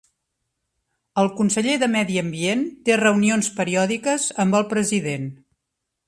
El 1.23 1.27
conseller 1.41 1.75
de 1.83 1.89
Medi 1.95 2.15
Ambient 2.21 2.63
té 2.89 2.95
reunions 3.01 3.49
periòdiques 3.59 4.25
amb 4.45 4.57
el 4.61 4.65
president. 4.73 5.29